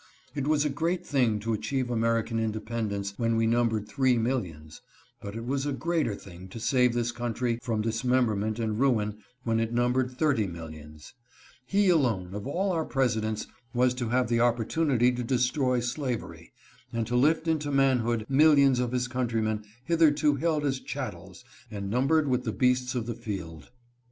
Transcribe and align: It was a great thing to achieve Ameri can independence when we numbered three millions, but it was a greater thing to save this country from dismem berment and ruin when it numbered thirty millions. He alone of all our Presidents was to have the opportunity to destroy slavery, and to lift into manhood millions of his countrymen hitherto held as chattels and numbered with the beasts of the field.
It 0.33 0.47
was 0.47 0.65
a 0.65 0.69
great 0.69 1.05
thing 1.05 1.39
to 1.41 1.53
achieve 1.53 1.91
Ameri 1.91 2.25
can 2.25 2.39
independence 2.39 3.13
when 3.17 3.35
we 3.35 3.45
numbered 3.45 3.87
three 3.87 4.17
millions, 4.17 4.81
but 5.21 5.35
it 5.35 5.45
was 5.45 5.67
a 5.67 5.73
greater 5.73 6.15
thing 6.15 6.47
to 6.47 6.59
save 6.59 6.93
this 6.95 7.11
country 7.11 7.59
from 7.61 7.83
dismem 7.83 8.25
berment 8.25 8.57
and 8.57 8.79
ruin 8.79 9.19
when 9.43 9.59
it 9.59 9.71
numbered 9.71 10.09
thirty 10.09 10.47
millions. 10.47 11.13
He 11.67 11.87
alone 11.89 12.33
of 12.33 12.47
all 12.47 12.71
our 12.71 12.83
Presidents 12.83 13.45
was 13.75 13.93
to 13.93 14.09
have 14.09 14.27
the 14.27 14.39
opportunity 14.39 15.11
to 15.11 15.23
destroy 15.23 15.81
slavery, 15.81 16.51
and 16.91 17.05
to 17.05 17.15
lift 17.15 17.47
into 17.47 17.69
manhood 17.69 18.25
millions 18.27 18.79
of 18.79 18.93
his 18.93 19.07
countrymen 19.07 19.63
hitherto 19.83 20.33
held 20.37 20.65
as 20.65 20.79
chattels 20.79 21.45
and 21.69 21.91
numbered 21.91 22.27
with 22.27 22.43
the 22.43 22.51
beasts 22.51 22.95
of 22.95 23.05
the 23.05 23.13
field. 23.13 23.69